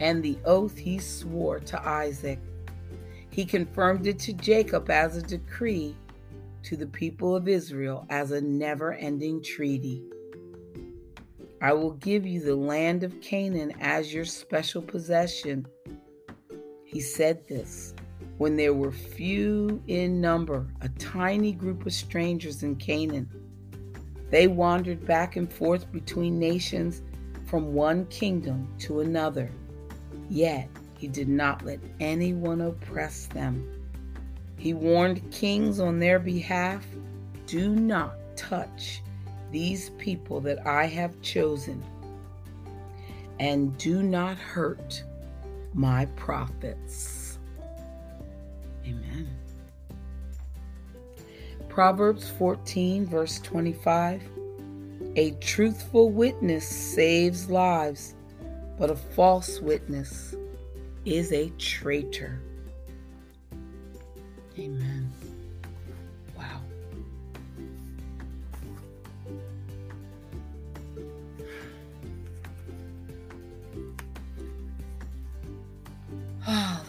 and 0.00 0.22
the 0.22 0.36
oath 0.44 0.76
he 0.76 0.98
swore 0.98 1.60
to 1.60 1.88
Isaac. 1.88 2.38
He 3.30 3.44
confirmed 3.44 4.06
it 4.06 4.18
to 4.20 4.32
Jacob 4.32 4.90
as 4.90 5.16
a 5.16 5.22
decree, 5.22 5.96
to 6.64 6.76
the 6.76 6.86
people 6.86 7.34
of 7.34 7.48
Israel 7.48 8.06
as 8.10 8.30
a 8.30 8.40
never 8.40 8.92
ending 8.92 9.42
treaty. 9.42 10.02
I 11.62 11.72
will 11.72 11.92
give 11.92 12.26
you 12.26 12.40
the 12.40 12.56
land 12.56 13.04
of 13.04 13.20
Canaan 13.20 13.72
as 13.80 14.12
your 14.12 14.24
special 14.24 14.82
possession. 14.82 15.64
He 16.84 17.00
said 17.00 17.46
this 17.46 17.94
when 18.38 18.56
there 18.56 18.74
were 18.74 18.90
few 18.90 19.80
in 19.86 20.20
number, 20.20 20.66
a 20.80 20.88
tiny 20.88 21.52
group 21.52 21.86
of 21.86 21.92
strangers 21.92 22.64
in 22.64 22.74
Canaan. 22.74 23.30
They 24.28 24.48
wandered 24.48 25.06
back 25.06 25.36
and 25.36 25.50
forth 25.52 25.92
between 25.92 26.36
nations 26.36 27.00
from 27.46 27.74
one 27.74 28.06
kingdom 28.06 28.66
to 28.80 28.98
another. 28.98 29.48
Yet 30.28 30.68
he 30.98 31.06
did 31.06 31.28
not 31.28 31.64
let 31.64 31.78
anyone 32.00 32.60
oppress 32.60 33.26
them. 33.26 33.64
He 34.56 34.74
warned 34.74 35.30
kings 35.30 35.78
on 35.78 36.00
their 36.00 36.18
behalf 36.18 36.84
do 37.46 37.68
not 37.76 38.16
touch 38.36 39.00
these 39.52 39.90
people 39.90 40.40
that 40.40 40.66
I 40.66 40.86
have 40.86 41.20
chosen, 41.22 41.84
and 43.38 43.76
do 43.78 44.02
not 44.02 44.36
hurt 44.36 45.04
my 45.74 46.06
prophets. 46.16 47.38
Amen. 48.84 49.28
Proverbs 51.68 52.28
14, 52.30 53.06
verse 53.06 53.38
25 53.40 54.22
A 55.16 55.30
truthful 55.32 56.10
witness 56.10 56.66
saves 56.66 57.48
lives, 57.48 58.14
but 58.78 58.90
a 58.90 58.96
false 58.96 59.60
witness 59.60 60.34
is 61.04 61.32
a 61.32 61.50
traitor. 61.58 62.40
Amen. 64.58 65.10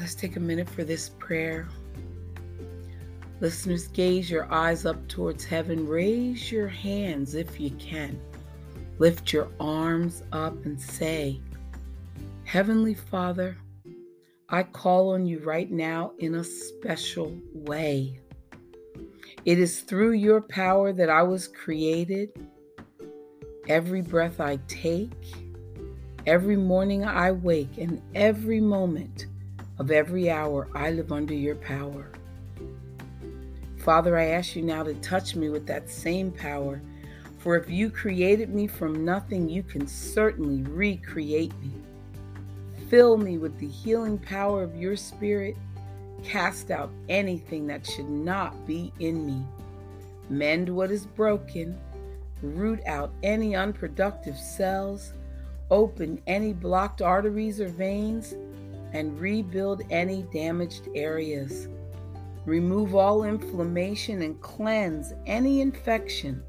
Let's 0.04 0.16
take 0.16 0.36
a 0.36 0.40
minute 0.40 0.70
for 0.70 0.84
this 0.84 1.08
prayer. 1.18 1.66
Listeners, 3.40 3.88
gaze 3.88 4.30
your 4.30 4.52
eyes 4.52 4.86
up 4.86 5.08
towards 5.08 5.46
heaven. 5.46 5.88
Raise 5.88 6.52
your 6.52 6.68
hands 6.68 7.36
if 7.36 7.58
you 7.58 7.70
can. 7.80 8.20
Lift 9.00 9.32
your 9.32 9.48
arms 9.62 10.22
up 10.34 10.66
and 10.66 10.78
say, 10.80 11.40
Heavenly 12.44 12.96
Father, 12.96 13.56
I 14.50 14.64
call 14.64 15.14
on 15.14 15.26
you 15.26 15.40
right 15.40 15.72
now 15.72 16.12
in 16.20 16.36
a 16.36 16.44
special 16.44 17.34
way. 17.54 18.20
It 19.46 19.58
is 19.58 19.80
through 19.80 20.16
your 20.16 20.42
power 20.42 20.92
that 20.92 21.10
I 21.10 21.24
was 21.24 21.48
created. 21.48 22.30
Every 23.70 24.02
breath 24.02 24.42
I 24.42 24.60
take, 24.68 25.34
every 26.28 26.58
morning 26.58 27.06
I 27.06 27.32
wake, 27.32 27.78
and 27.78 28.02
every 28.14 28.60
moment 28.60 29.28
of 29.84 29.92
every 29.92 30.32
hour, 30.32 30.70
I 30.74 30.92
live 30.92 31.12
under 31.12 31.34
your 31.34 31.56
power. 31.56 32.08
Father, 33.80 34.18
I 34.18 34.28
ask 34.28 34.56
you 34.56 34.62
now 34.62 34.82
to 34.82 34.94
touch 34.96 35.36
me 35.36 35.50
with 35.50 35.68
that 35.68 35.90
same 35.90 36.32
power. 36.32 36.82
For 37.40 37.58
if 37.58 37.70
you 37.70 37.90
created 37.90 38.56
me 38.56 38.66
from 38.66 39.04
nothing, 39.04 39.50
you 39.50 39.62
can 39.62 39.86
certainly 39.86 40.64
recreate 40.72 41.52
me. 41.60 41.74
Fill 42.90 43.18
me 43.18 43.38
with 43.38 43.60
the 43.60 43.68
healing 43.68 44.18
power 44.18 44.64
of 44.64 44.78
your 44.78 44.96
spirit. 44.96 45.58
Cast 46.24 46.72
out 46.72 46.90
anything 47.10 47.68
that 47.68 47.86
should 47.86 48.10
not 48.10 48.66
be 48.66 48.94
in 49.02 49.26
me. 49.26 49.44
Mend 50.30 50.70
what 50.70 50.92
is 50.92 51.06
broken. 51.08 51.78
Root 52.42 52.80
out 52.86 53.12
any 53.22 53.54
unproductive 53.54 54.38
cells. 54.38 55.12
Open 55.70 56.22
any 56.26 56.54
blocked 56.54 57.02
arteries 57.02 57.60
or 57.60 57.68
veins 57.68 58.34
and 58.94 59.20
rebuild 59.20 59.82
any 59.90 60.24
damaged 60.32 60.88
areas. 60.96 61.68
Remove 62.46 62.96
all 62.96 63.24
inflammation 63.24 64.22
and 64.22 64.40
cleanse 64.42 65.14
any 65.26 65.62
infection. 65.62 66.44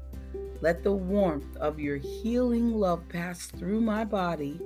Let 0.61 0.83
the 0.83 0.93
warmth 0.93 1.57
of 1.57 1.79
your 1.79 1.97
healing 1.97 2.73
love 2.73 3.07
pass 3.09 3.47
through 3.47 3.81
my 3.81 4.05
body 4.05 4.59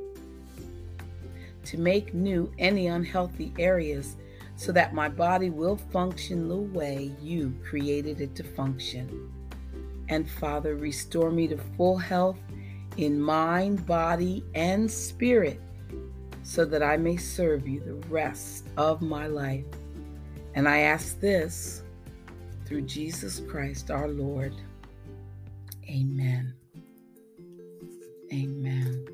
to 1.65 1.77
make 1.77 2.13
new 2.13 2.51
any 2.57 2.87
unhealthy 2.87 3.53
areas 3.57 4.15
so 4.55 4.71
that 4.71 4.93
my 4.93 5.07
body 5.07 5.49
will 5.49 5.77
function 5.77 6.49
the 6.49 6.57
way 6.57 7.13
you 7.21 7.53
created 7.63 8.21
it 8.21 8.35
to 8.35 8.43
function. 8.43 9.31
And 10.09 10.29
Father, 10.29 10.75
restore 10.75 11.31
me 11.31 11.47
to 11.47 11.57
full 11.77 11.97
health 11.97 12.39
in 12.97 13.21
mind, 13.21 13.85
body, 13.85 14.43
and 14.55 14.89
spirit 14.89 15.61
so 16.49 16.65
that 16.65 16.81
I 16.81 16.97
may 16.97 17.15
serve 17.15 17.67
you 17.67 17.79
the 17.79 18.07
rest 18.07 18.65
of 18.75 19.03
my 19.03 19.27
life. 19.27 19.65
And 20.55 20.67
I 20.67 20.79
ask 20.79 21.19
this 21.19 21.83
through 22.65 22.81
Jesus 22.81 23.39
Christ 23.47 23.91
our 23.91 24.07
Lord. 24.07 24.55
Amen. 25.87 26.55
Amen. 28.33 29.05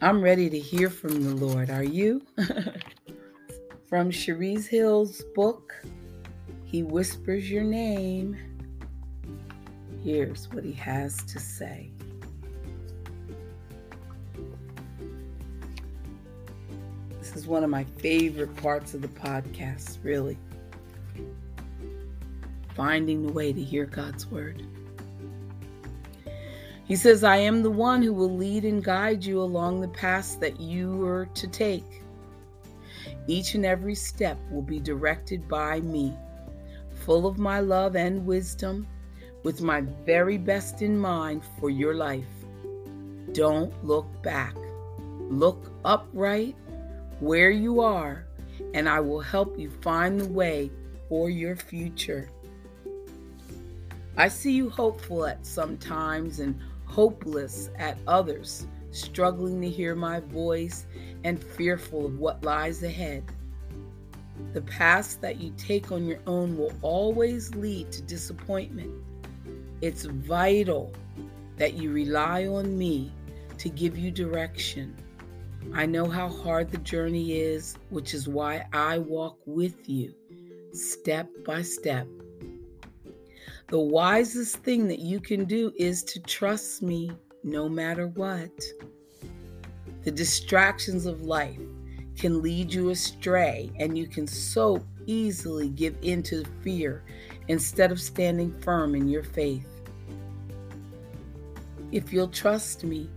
I'm 0.00 0.20
ready 0.20 0.50
to 0.50 0.58
hear 0.58 0.90
from 0.90 1.22
the 1.22 1.36
Lord. 1.36 1.70
Are 1.70 1.84
you? 1.84 2.20
from 3.86 4.10
Cherise 4.10 4.66
Hill's 4.66 5.22
book, 5.36 5.72
He 6.64 6.82
Whispers 6.82 7.48
Your 7.48 7.62
Name. 7.62 8.36
Here's 10.02 10.50
what 10.50 10.64
he 10.64 10.72
has 10.72 11.22
to 11.26 11.38
say. 11.38 11.92
Is 17.42 17.48
one 17.48 17.64
of 17.64 17.70
my 17.70 17.82
favorite 17.98 18.54
parts 18.58 18.94
of 18.94 19.02
the 19.02 19.08
podcast, 19.08 19.98
really. 20.04 20.38
Finding 22.76 23.26
the 23.26 23.32
way 23.32 23.52
to 23.52 23.60
hear 23.60 23.84
God's 23.84 24.28
word. 24.28 24.62
He 26.84 26.94
says, 26.94 27.24
I 27.24 27.38
am 27.38 27.62
the 27.62 27.70
one 27.70 28.00
who 28.00 28.12
will 28.12 28.36
lead 28.36 28.64
and 28.64 28.84
guide 28.84 29.24
you 29.24 29.40
along 29.40 29.80
the 29.80 29.88
paths 29.88 30.36
that 30.36 30.60
you 30.60 31.04
are 31.04 31.26
to 31.34 31.48
take. 31.48 32.02
Each 33.26 33.56
and 33.56 33.66
every 33.66 33.96
step 33.96 34.38
will 34.48 34.62
be 34.62 34.78
directed 34.78 35.48
by 35.48 35.80
me, 35.80 36.14
full 37.04 37.26
of 37.26 37.38
my 37.38 37.58
love 37.58 37.96
and 37.96 38.24
wisdom, 38.24 38.86
with 39.42 39.60
my 39.62 39.80
very 40.06 40.38
best 40.38 40.80
in 40.80 40.96
mind 40.96 41.42
for 41.58 41.70
your 41.70 41.94
life. 41.94 42.24
Don't 43.32 43.72
look 43.84 44.06
back. 44.22 44.54
Look 45.28 45.72
upright 45.84 46.54
where 47.22 47.52
you 47.52 47.80
are, 47.80 48.26
and 48.74 48.88
I 48.88 48.98
will 48.98 49.20
help 49.20 49.56
you 49.56 49.70
find 49.70 50.20
the 50.20 50.28
way 50.28 50.72
for 51.08 51.30
your 51.30 51.54
future. 51.54 52.28
I 54.16 54.26
see 54.26 54.50
you 54.50 54.68
hopeful 54.68 55.24
at 55.24 55.46
some 55.46 55.78
times 55.78 56.40
and 56.40 56.58
hopeless 56.84 57.70
at 57.78 57.96
others, 58.08 58.66
struggling 58.90 59.60
to 59.60 59.70
hear 59.70 59.94
my 59.94 60.18
voice 60.18 60.86
and 61.22 61.40
fearful 61.40 62.06
of 62.06 62.18
what 62.18 62.42
lies 62.42 62.82
ahead. 62.82 63.22
The 64.52 64.62
paths 64.62 65.14
that 65.16 65.40
you 65.40 65.54
take 65.56 65.92
on 65.92 66.04
your 66.04 66.18
own 66.26 66.58
will 66.58 66.72
always 66.82 67.54
lead 67.54 67.92
to 67.92 68.02
disappointment. 68.02 68.90
It's 69.80 70.06
vital 70.06 70.92
that 71.56 71.74
you 71.74 71.92
rely 71.92 72.46
on 72.46 72.76
me 72.76 73.12
to 73.58 73.68
give 73.68 73.96
you 73.96 74.10
direction. 74.10 74.96
I 75.74 75.86
know 75.86 76.08
how 76.08 76.28
hard 76.28 76.70
the 76.70 76.78
journey 76.78 77.38
is, 77.38 77.76
which 77.90 78.14
is 78.14 78.28
why 78.28 78.66
I 78.72 78.98
walk 78.98 79.38
with 79.46 79.88
you 79.88 80.14
step 80.72 81.28
by 81.44 81.62
step 81.62 82.06
the 83.72 83.80
wisest 83.80 84.58
thing 84.58 84.86
that 84.88 84.98
you 84.98 85.18
can 85.18 85.46
do 85.46 85.72
is 85.78 86.02
to 86.04 86.20
trust 86.20 86.82
me 86.82 87.10
no 87.42 87.70
matter 87.70 88.08
what. 88.08 88.50
The 90.04 90.10
distractions 90.10 91.06
of 91.06 91.22
life 91.22 91.58
can 92.18 92.42
lead 92.42 92.70
you 92.70 92.90
astray, 92.90 93.72
and 93.78 93.96
you 93.96 94.06
can 94.06 94.26
so 94.26 94.84
easily 95.06 95.70
give 95.70 95.96
in 96.02 96.22
to 96.24 96.44
fear 96.60 97.02
instead 97.48 97.90
of 97.90 97.98
standing 97.98 98.52
firm 98.60 98.94
in 98.94 99.08
your 99.08 99.22
faith. 99.22 99.66
If 101.92 102.12
you'll 102.12 102.28
trust 102.28 102.84
me, 102.84 103.08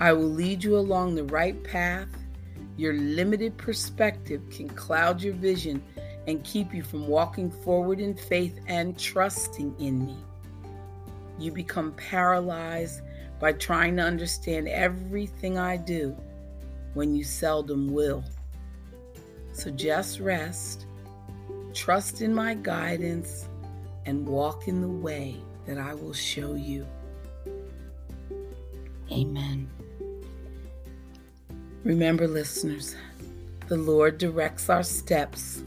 I 0.00 0.12
will 0.12 0.28
lead 0.28 0.64
you 0.64 0.76
along 0.76 1.14
the 1.14 1.24
right 1.24 1.62
path. 1.62 2.08
Your 2.76 2.94
limited 2.94 3.56
perspective 3.56 4.42
can 4.50 4.68
cloud 4.68 5.22
your 5.22 5.34
vision 5.34 5.82
and 6.26 6.42
keep 6.42 6.74
you 6.74 6.82
from 6.82 7.06
walking 7.06 7.50
forward 7.50 8.00
in 8.00 8.14
faith 8.14 8.58
and 8.66 8.98
trusting 8.98 9.74
in 9.78 10.06
me. 10.06 10.16
You 11.38 11.52
become 11.52 11.92
paralyzed 11.92 13.02
by 13.38 13.52
trying 13.52 13.96
to 13.96 14.02
understand 14.02 14.68
everything 14.68 15.58
I 15.58 15.76
do 15.76 16.16
when 16.94 17.14
you 17.14 17.24
seldom 17.24 17.92
will. 17.92 18.24
So 19.52 19.70
just 19.70 20.18
rest, 20.18 20.86
trust 21.72 22.22
in 22.22 22.34
my 22.34 22.54
guidance, 22.54 23.48
and 24.06 24.26
walk 24.26 24.68
in 24.68 24.80
the 24.80 24.88
way 24.88 25.36
that 25.66 25.78
I 25.78 25.94
will 25.94 26.12
show 26.12 26.54
you. 26.54 26.86
Amen. 29.10 29.68
Remember, 31.84 32.26
listeners, 32.26 32.96
the 33.68 33.76
Lord 33.76 34.18
directs 34.18 34.68
our 34.68 34.82
steps 34.82 35.62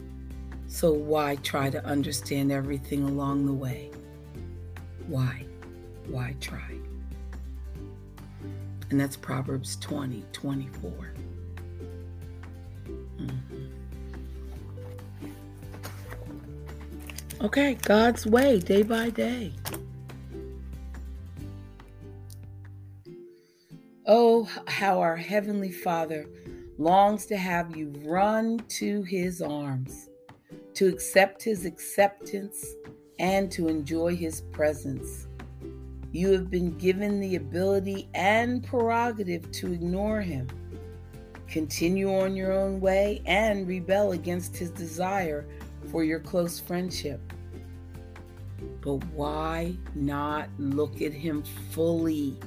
so 0.78 0.92
why 0.92 1.36
try 1.36 1.70
to 1.70 1.84
understand 1.84 2.52
everything 2.52 3.02
along 3.02 3.46
the 3.46 3.52
way? 3.52 3.90
Why? 5.06 5.44
Why 6.06 6.36
try? 6.40 6.76
And 8.90 9.00
that's 9.00 9.16
Proverbs 9.16 9.76
20 9.76 10.24
24. 10.32 11.12
Mm-hmm. 13.18 13.64
Okay, 17.40 17.74
God's 17.82 18.26
way, 18.26 18.60
day 18.60 18.82
by 18.82 19.10
day. 19.10 19.52
How 24.44 25.00
our 25.00 25.16
Heavenly 25.16 25.72
Father 25.72 26.26
longs 26.78 27.26
to 27.26 27.36
have 27.36 27.76
you 27.76 27.92
run 28.04 28.58
to 28.68 29.02
His 29.02 29.42
arms 29.42 30.08
to 30.78 30.86
accept 30.86 31.42
his 31.42 31.64
acceptance, 31.64 32.76
and 33.18 33.50
to 33.50 33.66
enjoy 33.66 34.14
his 34.14 34.42
presence. 34.52 35.26
You 36.12 36.30
have 36.30 36.50
been 36.50 36.78
given 36.78 37.18
the 37.18 37.34
ability 37.34 38.08
and 38.14 38.62
prerogative 38.62 39.50
to 39.50 39.72
ignore 39.72 40.20
him, 40.20 40.46
continue 41.48 42.14
on 42.14 42.36
your 42.36 42.52
own 42.52 42.78
way, 42.78 43.22
and 43.26 43.66
rebel 43.66 44.12
against 44.12 44.56
his 44.56 44.70
desire 44.70 45.48
for 45.90 46.04
your 46.04 46.20
close 46.20 46.60
friendship. 46.60 47.20
But 48.80 49.04
why 49.06 49.74
not 49.96 50.48
look 50.58 51.02
at 51.02 51.12
him 51.12 51.42
fully 51.72 52.38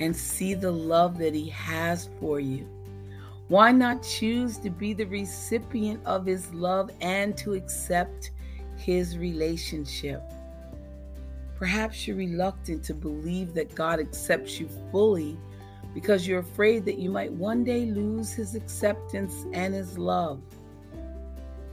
and 0.00 0.16
see 0.16 0.54
the 0.54 0.70
love 0.70 1.18
that 1.18 1.34
he 1.34 1.48
has 1.50 2.08
for 2.18 2.40
you? 2.40 2.66
Why 3.46 3.70
not 3.70 4.02
choose 4.02 4.58
to 4.58 4.70
be 4.70 4.92
the 4.92 5.06
recipient 5.06 6.04
of 6.04 6.26
his 6.26 6.52
love 6.52 6.90
and 7.00 7.36
to 7.38 7.54
accept 7.54 8.32
his 8.76 9.18
relationship? 9.18 10.22
Perhaps 11.56 12.06
you're 12.06 12.16
reluctant 12.16 12.82
to 12.84 12.94
believe 12.94 13.54
that 13.54 13.74
God 13.74 14.00
accepts 14.00 14.58
you 14.58 14.68
fully 14.90 15.36
because 15.92 16.26
you're 16.26 16.40
afraid 16.40 16.84
that 16.86 16.98
you 16.98 17.10
might 17.10 17.32
one 17.32 17.64
day 17.64 17.86
lose 17.86 18.32
his 18.32 18.54
acceptance 18.54 19.44
and 19.52 19.74
his 19.74 19.98
love. 19.98 20.40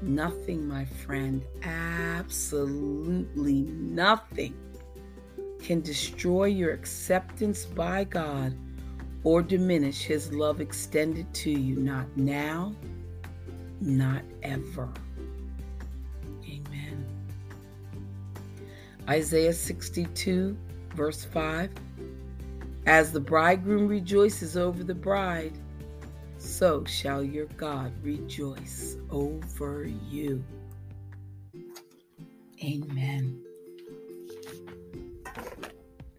Nothing, 0.02 0.68
my 0.68 0.86
friend, 0.86 1.44
absolutely 1.64 3.62
nothing 3.62 4.56
can 5.62 5.82
destroy 5.82 6.46
your 6.46 6.72
acceptance 6.72 7.66
by 7.66 8.04
God 8.04 8.56
or 9.24 9.42
diminish 9.42 10.04
his 10.04 10.32
love 10.32 10.62
extended 10.62 11.32
to 11.34 11.52
you, 11.52 11.76
not 11.76 12.06
now, 12.16 12.74
not 13.82 14.24
ever. 14.44 14.90
Amen. 16.46 17.06
Isaiah 19.10 19.54
62, 19.54 20.58
verse 20.96 21.26
5 21.26 21.72
As 22.86 23.12
the 23.12 23.20
bridegroom 23.20 23.88
rejoices 23.88 24.56
over 24.56 24.84
the 24.84 24.96
bride, 24.96 25.58
so 26.38 26.86
shall 26.86 27.24
your 27.24 27.48
God 27.58 27.92
rejoice 28.04 28.98
over 29.10 29.86
you. 30.10 30.44
Amen. 32.64 33.47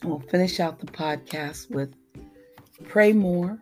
We'll 0.02 0.20
finish 0.20 0.60
out 0.60 0.78
the 0.78 0.86
podcast 0.86 1.70
with 1.70 1.92
Pray 2.84 3.12
more. 3.12 3.58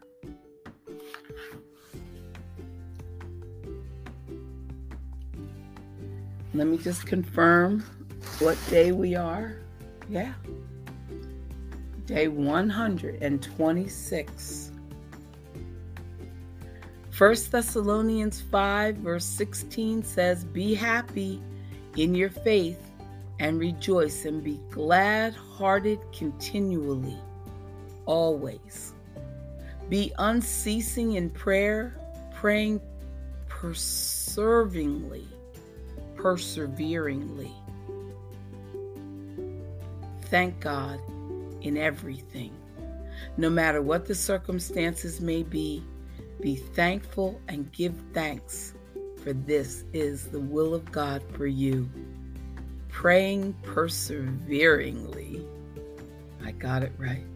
Let 6.54 6.66
me 6.66 6.76
just 6.78 7.06
confirm 7.06 7.84
what 8.38 8.58
day 8.70 8.92
we 8.92 9.14
are. 9.14 9.58
Yeah. 10.08 10.32
Day 12.06 12.28
126. 12.28 14.70
1 17.18 17.36
Thessalonians 17.50 18.40
5, 18.42 18.96
verse 18.96 19.24
16 19.24 20.02
says, 20.02 20.44
Be 20.44 20.74
happy 20.74 21.42
in 21.96 22.14
your 22.14 22.30
faith 22.30 22.85
and 23.38 23.58
rejoice 23.58 24.24
and 24.24 24.42
be 24.42 24.60
glad 24.70 25.34
hearted 25.34 25.98
continually, 26.12 27.18
always. 28.06 28.94
Be 29.88 30.12
unceasing 30.18 31.12
in 31.12 31.30
prayer, 31.30 31.98
praying 32.34 32.80
perseveringly, 33.48 35.26
perseveringly. 36.16 37.52
Thank 40.22 40.58
God 40.60 41.00
in 41.60 41.76
everything. 41.76 42.52
No 43.36 43.50
matter 43.50 43.82
what 43.82 44.06
the 44.06 44.14
circumstances 44.14 45.20
may 45.20 45.42
be, 45.42 45.84
be 46.40 46.56
thankful 46.56 47.40
and 47.48 47.70
give 47.72 47.94
thanks, 48.12 48.74
for 49.22 49.32
this 49.32 49.84
is 49.92 50.26
the 50.26 50.40
will 50.40 50.74
of 50.74 50.90
God 50.90 51.22
for 51.32 51.46
you. 51.46 51.88
Praying 52.96 53.54
perseveringly. 53.62 55.46
I 56.42 56.50
got 56.52 56.82
it 56.82 56.92
right. 56.96 57.26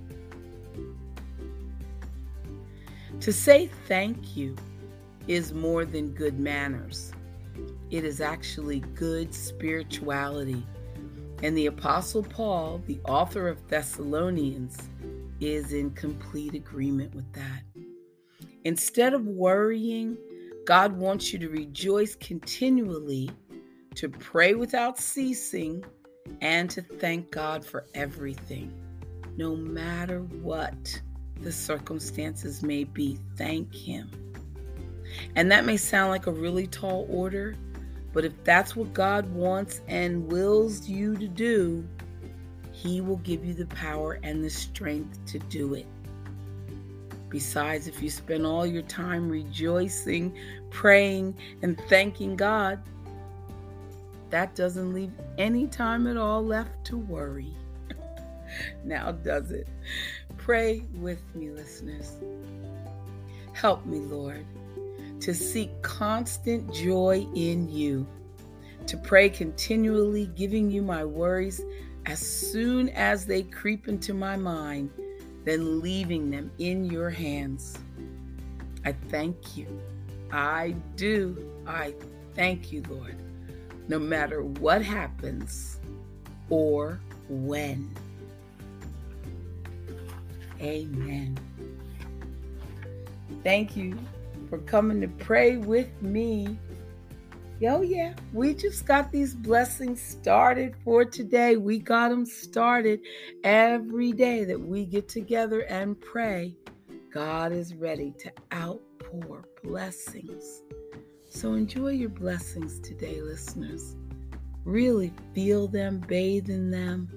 To 3.20 3.31
say 3.31 3.68
thank 3.87 4.38
you 4.38 4.57
is 5.29 5.53
more 5.53 5.85
than 5.85 6.14
good 6.14 6.40
manners. 6.40 7.12
It 7.90 8.05
is 8.05 8.23
actually 8.23 8.81
good 8.94 9.35
spirituality. 9.35 10.66
And 11.42 11.55
the 11.55 11.66
Apostle 11.66 12.23
Paul, 12.23 12.81
the 12.87 12.99
author 13.07 13.46
of 13.46 13.68
Thessalonians, 13.68 14.79
is 15.40 15.75
in 15.75 15.90
complete 15.90 16.55
agreement 16.55 17.14
with 17.14 17.31
that. 17.35 17.64
Instead 18.64 19.12
of 19.12 19.27
worrying, 19.27 20.16
God 20.64 20.96
wants 20.96 21.35
you 21.35 21.38
to 21.38 21.51
rejoice 21.51 22.14
continually, 22.14 23.29
to 24.01 24.09
pray 24.09 24.55
without 24.55 24.99
ceasing, 24.99 25.85
and 26.41 26.71
to 26.71 26.81
thank 26.81 27.31
God 27.31 27.63
for 27.63 27.85
everything. 27.93 28.73
No 29.37 29.55
matter 29.55 30.21
what 30.21 31.03
the 31.43 31.53
circumstances 31.53 32.63
may 32.63 32.85
be, 32.85 33.19
thank 33.37 33.75
Him. 33.75 34.11
And 35.37 35.53
that 35.53 35.67
may 35.67 35.77
sound 35.77 36.09
like 36.09 36.27
a 36.27 36.33
really 36.33 36.67
tall 36.67 37.07
order, 37.11 37.55
but 38.15 38.25
if 38.25 38.33
that's 38.43 38.75
what 38.75 38.95
God 38.95 39.31
wants 39.35 39.83
and 39.87 40.33
wills 40.33 40.89
you 40.89 41.15
to 41.17 41.29
do, 41.29 41.87
He 42.73 43.03
will 43.03 43.19
give 43.19 43.45
you 43.45 43.53
the 43.53 43.67
power 43.67 44.19
and 44.23 44.43
the 44.43 44.49
strength 44.49 45.23
to 45.27 45.39
do 45.39 45.75
it. 45.75 45.87
Besides, 47.29 47.87
if 47.87 48.03
you 48.03 48.09
spend 48.09 48.47
all 48.47 48.65
your 48.65 48.81
time 48.81 49.29
rejoicing, 49.29 50.35
praying, 50.71 51.37
and 51.61 51.79
thanking 51.91 52.35
God, 52.35 52.81
that 54.31 54.55
doesn't 54.55 54.93
leave 54.93 55.12
any 55.38 55.66
time 55.66 56.07
at 56.07 56.16
all 56.16 56.45
left 56.45 56.85
to 56.87 56.97
worry. 56.97 57.53
now, 58.85 59.12
does 59.12 59.51
it? 59.51 59.69
Pray 60.37 60.83
with 60.95 61.23
me, 61.35 61.51
listeners. 61.51 62.16
Help 63.53 63.85
me, 63.85 63.99
Lord, 63.99 64.47
to 65.21 65.35
seek 65.35 65.71
constant 65.83 66.73
joy 66.73 67.27
in 67.35 67.69
you, 67.69 68.07
to 68.87 68.97
pray 68.97 69.29
continually, 69.29 70.27
giving 70.35 70.71
you 70.71 70.83
my 70.83 71.05
worries 71.05 71.61
as 72.07 72.19
soon 72.19 72.88
as 72.90 73.27
they 73.27 73.43
creep 73.43 73.88
into 73.88 74.14
my 74.14 74.37
mind, 74.37 74.90
then 75.45 75.81
leaving 75.81 76.31
them 76.31 76.51
in 76.59 76.85
your 76.85 77.11
hands. 77.11 77.77
I 78.85 78.93
thank 79.09 79.57
you. 79.57 79.81
I 80.33 80.75
do. 80.97 81.53
I 81.66 81.95
thank 82.35 82.73
you, 82.73 82.83
Lord, 82.88 83.16
no 83.90 83.98
matter 83.98 84.44
what 84.44 84.83
happens 84.83 85.81
or 86.48 87.00
when. 87.29 87.90
Amen. 90.61 91.37
Thank 93.42 93.76
you 93.76 93.98
for 94.48 94.59
coming 94.59 95.00
to 95.00 95.09
pray 95.09 95.57
with 95.57 95.90
me. 96.00 96.57
Oh, 97.66 97.83
yeah, 97.83 98.14
we 98.33 98.55
just 98.55 98.87
got 98.87 99.11
these 99.11 99.35
blessings 99.35 100.00
started 100.00 100.76
for 100.85 101.05
today. 101.05 101.57
We 101.57 101.81
got 101.81 102.11
them 102.11 102.24
started 102.24 103.00
every 103.42 104.12
day 104.12 104.44
that 104.44 104.61
we 104.61 104.87
get 104.87 105.09
together 105.09 105.62
and 105.62 106.00
pray. 106.00 106.55
God 107.12 107.50
is 107.50 107.74
ready 107.74 108.14
to 108.20 108.33
outpour 108.53 109.44
blessings. 109.64 110.62
So 111.40 111.55
enjoy 111.55 111.92
your 111.92 112.11
blessings 112.11 112.79
today, 112.81 113.22
listeners. 113.22 113.96
Really 114.66 115.11
feel 115.35 115.68
them, 115.68 116.00
bathe 116.00 116.50
in 116.50 116.70
them, 116.70 117.09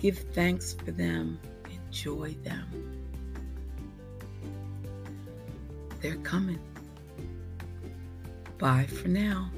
give 0.00 0.18
thanks 0.34 0.72
for 0.72 0.90
them, 0.90 1.38
enjoy 1.70 2.34
them. 2.42 3.04
They're 6.00 6.16
coming. 6.24 6.58
Bye 8.58 8.86
for 8.86 9.06
now. 9.06 9.52